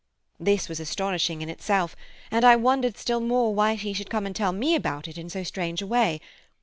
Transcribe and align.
This 0.39 0.67
was 0.67 0.79
astonishing 0.79 1.43
in 1.43 1.49
itself, 1.49 1.95
and 2.31 2.43
I 2.43 2.55
wondered 2.55 2.97
still 2.97 3.19
more 3.19 3.53
why 3.53 3.75
he 3.75 3.93
should 3.93 4.09
come 4.09 4.25
and 4.25 4.35
tell 4.35 4.51
me 4.51 4.73
about 4.73 5.07
it 5.07 5.15
in 5.15 5.29
so 5.29 5.43
strange 5.43 5.79
a 5.79 5.85
way. 5.85 6.19